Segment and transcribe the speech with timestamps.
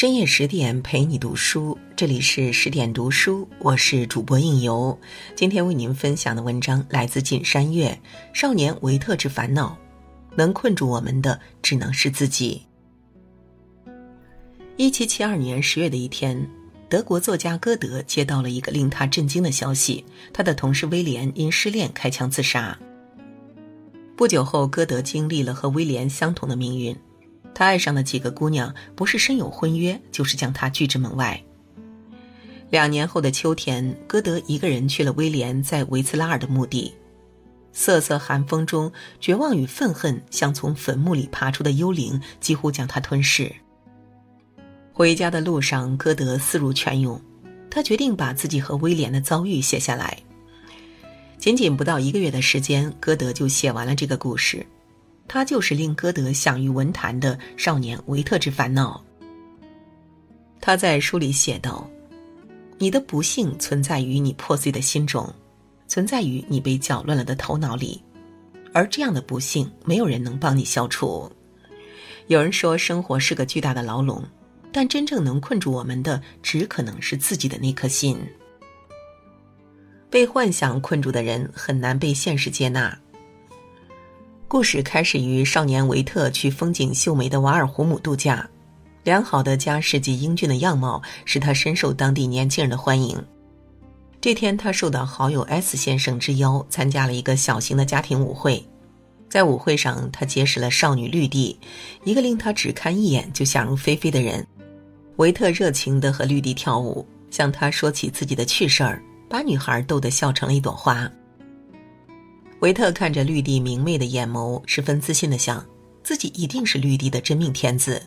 [0.00, 4.98] 深夜十点陪你读书，这里是十点读书，我是主播应由。
[5.36, 8.00] 今天为您分享的文章来自锦山月，
[8.34, 9.76] 《少年维特之烦恼》，
[10.34, 12.62] 能困住我们的只能是自己。
[14.78, 16.48] 一七七二年十月的一天，
[16.88, 22.74] 德国作家歌德接到了一个令他震惊的消息：他的同事威廉因失恋开枪自杀。
[24.16, 26.96] 不久后，歌德经历了和威廉相同的命运。
[27.54, 31.42] 他爱上的几个姑娘，不是身有婚约，就是将他拒之门外。
[32.70, 36.94] 两年后的秋天，歌德一个人去了威廉在维茨拉尔的墓地。
[37.72, 38.90] 瑟瑟寒风中，
[39.20, 43.52] 绝望与愤恨像从坟墓里爬出的幽灵，几乎将他吞噬。
[44.92, 47.20] 回家的路上，歌德思如泉涌，
[47.70, 50.16] 他决定把自己和威廉的遭遇写下来。
[51.38, 54.66] 仅仅不到一个月的时间，歌德就写完了这个故事。
[55.32, 59.00] 他就是令歌德享誉文坛的少年维特之烦恼。
[60.60, 61.88] 他在书里写道
[62.78, 65.32] ：“你的不幸存在于你破碎的心中，
[65.86, 68.02] 存在于你被搅乱了的头脑里，
[68.72, 71.30] 而这样的不幸没有人能帮你消除。
[72.26, 74.24] 有人说生活是个巨大的牢笼，
[74.72, 78.18] 但真正能困住我们的，只可能是自己的那颗心。
[80.10, 82.98] 被幻想困住的人，很难被现实接纳。”
[84.50, 88.50] 故事开始于少年维特去风景秀美的瓦尔胡姆度假，
[89.04, 93.16] 良好的家世及英俊的样貌使他深受当地年轻人的欢迎。
[94.20, 98.66] 这天，他受到好友 S 先生之邀，参加了一个小型的家庭舞会。
[99.28, 101.56] 在舞会上，他结识了少女绿地，
[102.02, 104.44] 一个令他只看一眼就想入非非的人。
[105.18, 111.08] 维特热情地和绿地跳舞，向她说起自己的趣事儿，把女孩逗得笑成了一朵花。
[112.60, 115.64] 维特看着绿地明媚的眼眸，十分自信的想，
[116.04, 118.02] 自己一定是绿地的真命天子。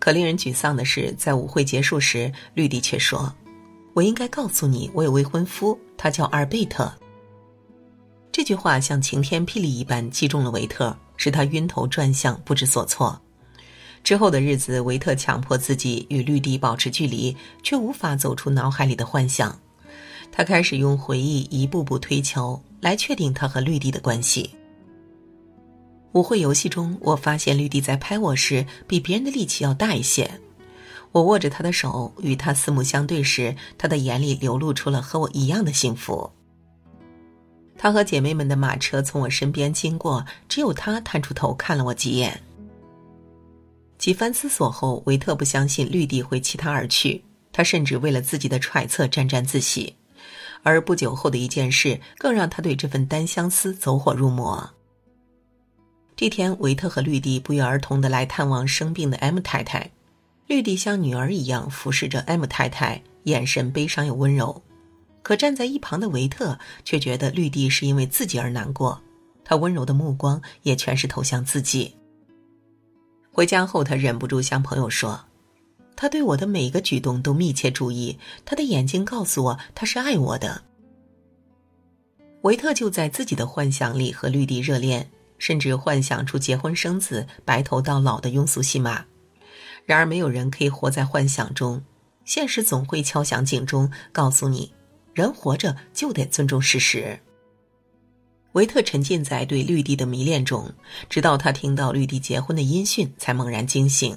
[0.00, 3.32] 可令人沮丧的是，在舞会结束时，绿地却说
[3.94, 6.92] ：“我应该告诉你，我有未婚夫，他叫阿尔贝特。”
[8.32, 13.20] 这句话像晴天霹雳一般击中了维特，使他晕头转向，不知所措。
[14.02, 19.56] 之后的日子，维特强迫自己与绿地保持距离，却无法走出脑海里的幻想。
[20.32, 22.60] 他开始用回忆一步步推敲。
[22.82, 24.50] 来确定他和绿地的关系。
[26.12, 30.30] 舞会游戏中，我发现绿地在拍我时比别人的力气要大一些。
[31.12, 36.30] 我握着他的手，与他四目相对时，他的眼里流露出了和我一样的幸福。
[37.78, 42.42] 他和姐妹们的马车从我身边经过，只有他探出头看了我几眼。
[43.96, 49.94] 几番思索后，维特不相信绿地会弃他而去，他甚至为了自己的揣测沾沾自喜。
[50.62, 54.70] 而不久后的一件事，更让他对这份单相思走火入魔。
[56.14, 59.90] 这天，维特和绿地不约而同的来探望生病的 M 太太，
[60.46, 64.62] 绿地像女儿一样服侍着 M 太太，眼神悲伤又温柔。
[65.22, 69.00] 可站在一旁的维特却觉得绿地是因为自己而难过，
[69.44, 71.96] 他温柔的目光也全是投向自己。
[73.32, 75.18] 回家后，他忍不住向朋友说。
[75.94, 80.62] 他对我的每个举动都密切注意，他的眼睛告诉我他是爱我的。
[82.42, 85.08] 维特就在自己的幻想里和绿地热恋，
[85.38, 89.04] 甚至幻想出结婚生子、白头到老的庸俗戏码。
[89.86, 91.82] 然而，没有人可以活在幻想中，
[92.24, 94.72] 现实总会敲响警钟，告诉你：
[95.14, 97.18] 人活着就得尊重事实。
[98.52, 100.72] 维特沉浸在对绿地的迷恋中，
[101.08, 104.16] 直到他听到绿地结婚的音讯，才猛然惊醒。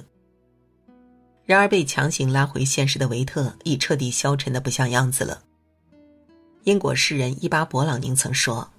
[1.46, 5.44] 然而，被强行拉回现实的维特已彻底消沉的不像样子了。
[6.64, 8.72] 英国诗人伊巴·勃朗宁曾说：“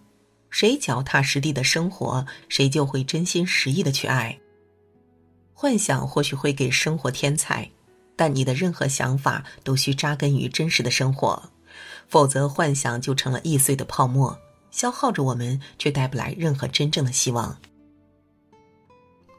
[0.50, 4.36] 谁脚踏实地的生活，谁就会真心实意的去爱。
[5.54, 7.70] 幻想或许会给生活添彩，
[8.16, 11.50] 但你的任何想法都需扎根于真实的生活，
[12.08, 14.36] 否则幻想就成了易碎的泡沫，
[14.72, 17.56] 消耗着我们，却带不来任何真正的希望。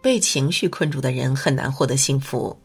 [0.01, 2.57] 被情绪困住的人很难获得幸福。”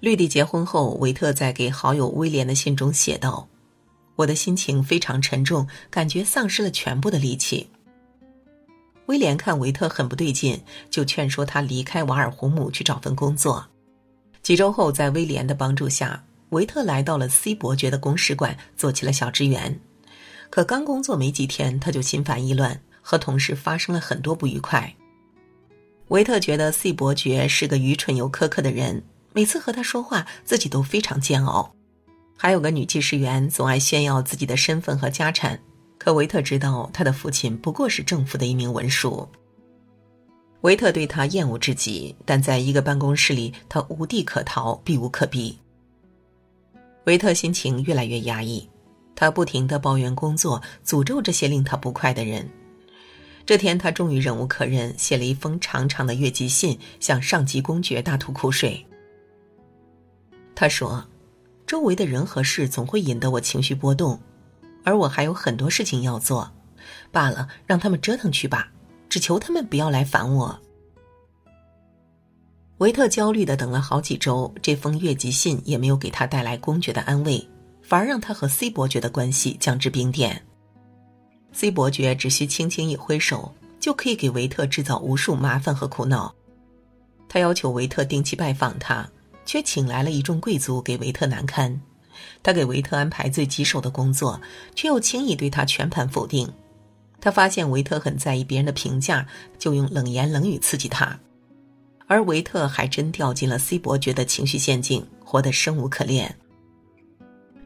[0.00, 3.48] 绿地结婚后，维特在给好友威廉的信中写道
[4.14, 7.68] ：“我的心情非常沉重，感觉丧失了全部的力气。”
[9.06, 13.66] 威廉看维特很不对劲，就劝说他离开瓦尔胡姆去找份工作。
[14.42, 19.80] 几周后，在威廉的帮助下，维特来到了 C 伯爵的公使馆，做起了小职员。
[20.48, 24.94] 可刚工作没几天，他就心烦意乱，和同事发生了很多不愉快。
[26.08, 29.02] 维特觉得 C 伯爵是个愚蠢又苛刻的人。
[29.38, 31.72] 每次和他说话，自己都非常煎熬。
[32.36, 35.60] 还有个女技师员总爱炫耀自己的身份和家产，
[35.96, 39.28] 可维特知道他的父亲不过是政府的一名文书。
[40.62, 45.56] 维特对他厌恶至极，但在一个办公室里，他无地可逃，避无可避。
[47.04, 48.68] 维特心情越来越压抑，
[49.14, 52.50] 他不停的抱怨工作，诅咒这些令他不快的人。
[53.46, 58.84] 这天，他终于忍无可忍，写了一封长长的越级信，向上级公爵大吐苦水。
[60.60, 61.06] 他说
[61.68, 64.18] ：“周围的人和事总会引得我情绪波动，
[64.82, 66.50] 而我还有很多事情要做。
[67.12, 68.72] 罢了，让他们折腾去吧。”
[69.08, 70.58] 只求他们不要来烦我。
[72.78, 77.48] 维特焦虑的等了好几周，这封越级信也没有给他带来公爵的安慰，
[77.80, 80.44] 反而让他和 C 伯爵的关系降至冰点。
[81.52, 86.34] C 伯爵只需轻轻一挥手，就可以给维特制造无数麻烦和苦恼。
[87.28, 89.08] 他要求维特定期拜访他，
[89.48, 91.80] 却请来了一众贵族给维特难堪。
[92.42, 94.38] 他给维特安排最棘手的工作，
[94.74, 96.52] 却又轻易对他全盘否定。
[97.18, 99.26] 他发现维特很在意别人的评价，
[99.58, 101.18] 就用冷言冷语刺激他，
[102.06, 106.36] 而维特还真掉进了 C 伯爵的情绪陷阱，活得生无可恋。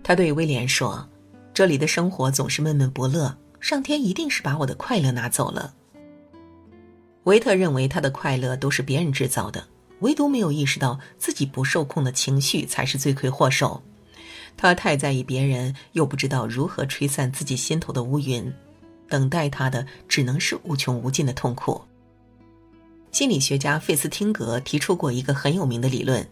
[0.04, 1.08] 他对威廉说
[1.52, 5.74] ：“这里的生活总是闷闷不乐，上天一定是把我的快乐拿走了。”
[7.24, 9.64] 维特认为他的快乐都是别人制造的，
[10.02, 13.82] 唯独没有意识到自己不受控的情绪才是罪魁祸首。
[14.56, 18.52] 他太在意别人，又不知道如何吹散自己心头的乌云。
[19.08, 21.82] 等待他的只能是无穷无尽的痛苦。
[23.10, 26.26] 心理学家费斯汀格提出过一个很有名的理论，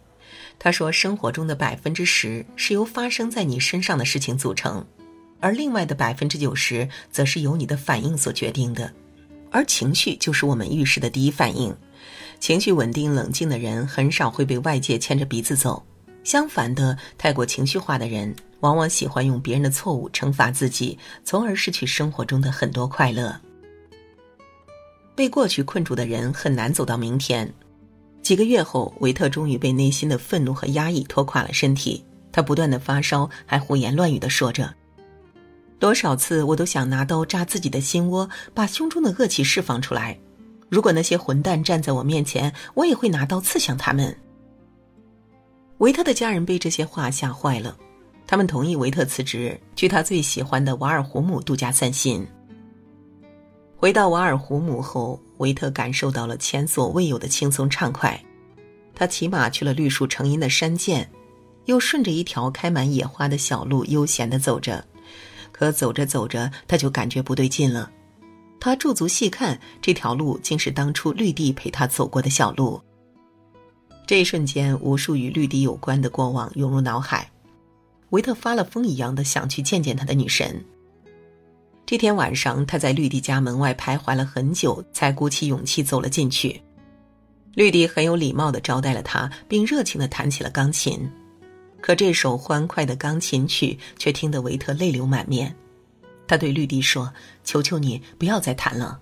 [0.59, 4.85] 他说：生活中的百分之十是由发生在你身上的事情组成，
[5.41, 8.91] 而另外的百分之九十则是由你的反应所决定的。
[9.51, 11.77] 而情绪就是我们遇事的第一反应。
[12.41, 15.83] 情绪稳定冷静的人很少会被外界牵着鼻子走，
[16.25, 18.35] 相反的，太过情绪化的人。
[18.61, 23.35] 往往喜欢用别人的错误惩罚自己，从而失去生活中的很多快乐。
[25.15, 27.51] 被过去困住的人很难走到明天。
[28.21, 32.05] 几个月后，维特终于被内心的愤怒和压抑拖垮了身体。
[32.33, 34.75] 他不断的发烧，还胡言乱语的说着
[35.81, 40.19] ：“多少次我都想拿刀扎自己的心窝，把胸中的恶气释放出来。
[40.71, 44.17] 如果那些混蛋站在我面前，我也会拿刀刺向他们。”
[45.79, 47.77] 维特的家人被这些话吓坏了。
[48.27, 52.25] 他们同意维特辞职，去他最喜欢的瓦尔胡姆度假散心。
[53.77, 58.23] 回到瓦尔胡姆后，维特感受到了前所未有的轻松畅快。
[58.95, 61.09] 他骑马去了绿树成荫的山涧，
[61.65, 64.85] 又顺着一条开满野花的小路悠闲地走着。
[65.51, 67.91] 可走着走着，他就感觉不对劲了。
[68.61, 72.81] 他驻足细看，这条路竟是当初绿地陪他走过的小路。
[74.07, 77.29] 这一瞬间，无数与绿地有关的过往涌入脑海。
[78.11, 80.63] 维特发了疯一样的想去见见他的女神。
[81.87, 86.61] 这天晚上，他在绿地家门外徘徊了很久，才鼓起勇气走了进去。
[87.55, 91.11] 绿地很有礼貌的招待了他，并热情的弹起了钢琴。
[91.81, 95.55] 可这首欢快的钢琴曲却听得维特泪流满面。
[96.31, 97.13] 他对绿地说
[97.43, 99.01] ：“求求你不要再弹了。”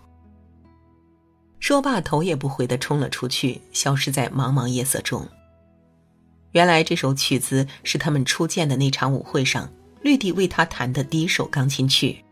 [1.60, 5.28] 说罢，头也不回的冲了出去，消失在茫茫夜色中。
[6.52, 9.70] 原来这首曲子是他们初见的那场舞会上，
[10.00, 12.24] 绿地为他弹的第一首钢琴曲。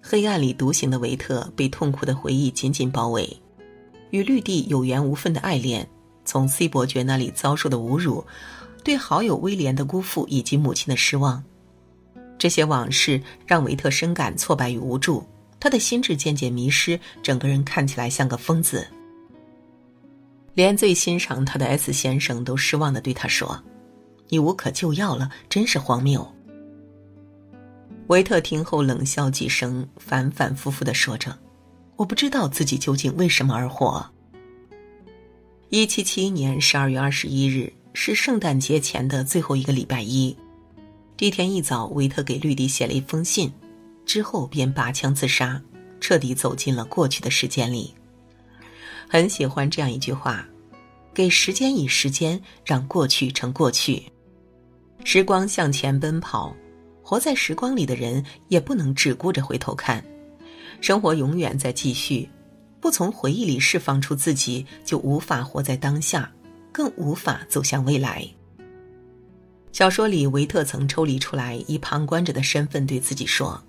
[0.00, 3.38] 黑暗里独行的维特被痛苦的回忆紧紧包围，
[4.08, 5.86] 与绿地有缘无分的爱恋，
[6.24, 8.24] 从 C 伯爵那里遭受的侮辱，
[8.82, 11.44] 对好友威廉的辜负以及母亲的失望，
[12.38, 15.24] 这些往事让维特深感挫败与无助，
[15.58, 18.86] 他的心智渐渐迷失，整个人看起来像个疯子。
[20.54, 23.62] 连最欣赏他的 S 先生都失望的对他说
[24.28, 26.26] ：“你无可救药了，真是荒谬。”
[28.08, 31.36] 维特听后冷笑几声，反反复复的说着
[31.96, 34.04] ：“我不知道自己究竟为什么而活。”
[35.68, 40.34] 一七七一年十二月二十一日是圣诞节前的最后一个礼拜一，
[41.16, 43.50] 这天一早，维特给绿地写了一封信，
[44.04, 45.58] 之后便拔枪自杀，
[45.98, 47.94] 彻底走进了过去的时间里。
[49.08, 50.46] 很喜欢这样一句话
[51.14, 54.02] ：“给时间以时间，让过去成过去。
[55.04, 56.54] 时光向前奔跑，
[57.02, 60.04] 活在时光里的人也不能只顾着回头看。
[60.82, 62.28] 生活永远在继续，
[62.78, 66.30] 不从回忆里释放出自己，就无法活在当下，
[66.70, 68.28] 更无法走向未来。”
[69.76, 73.62] 小说里，维特曾抽离出来，以旁观者的身份对自己说：“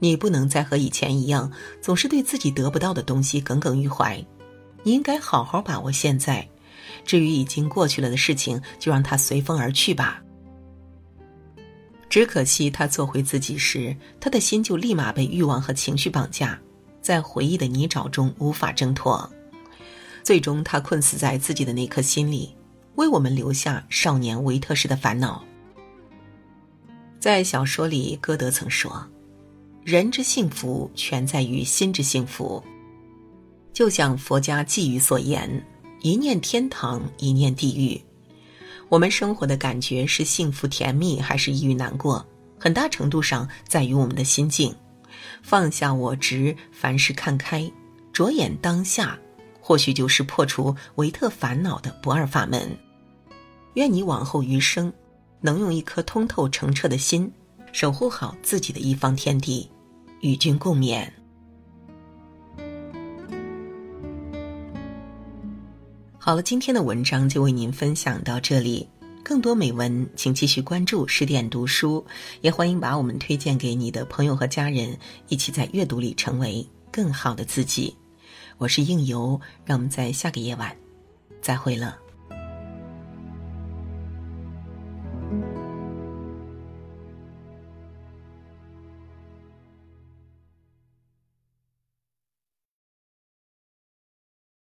[0.00, 1.48] 你不能再和以前一样，
[1.80, 4.20] 总是对自己得不到的东西耿耿于怀。”
[4.82, 6.44] 你应该好好把握现在，
[7.04, 10.20] 至于已经过去了的事情，就让它随风而去吧。
[12.10, 16.58] 只可惜他做回自己时，他的心就立马被欲望和情绪绑架，
[17.00, 19.32] 在回忆的泥沼中无法挣脱。
[20.24, 22.52] 最终他困死在自己的那颗心里，
[22.96, 25.44] 为我们留下少年维特式的烦恼。
[27.18, 29.08] 在小说里，歌德曾说
[29.84, 32.62] ：“人之幸福全在于心之幸福。”
[33.72, 35.64] 就像佛家寄语所言
[36.02, 38.00] ：“一念天堂，一念地狱。”
[38.90, 42.26] 我们生活的感觉是幸福甜蜜，还是抑郁难过？
[42.58, 44.74] 很大程度上在于我们的心境。
[45.42, 47.70] 放下我执，凡事看开，
[48.12, 49.18] 着眼当下，
[49.62, 52.76] 或许就是破除维特烦恼的不二法门。
[53.74, 54.92] 愿你往后余生，
[55.40, 57.32] 能用一颗通透澄澈的心，
[57.72, 59.70] 守护好自己的一方天地。
[60.20, 61.04] 与君共勉。
[66.16, 68.88] 好了，今天的文章就为您分享到这里。
[69.24, 72.06] 更多美文，请继续关注十点读书，
[72.40, 77.96] 也欢迎把我们推荐给你的朋友和家人，一起在阅读里成为更好的自己。
[78.58, 80.76] 我是应由，让我们在下个夜晚
[81.40, 81.98] 再会了。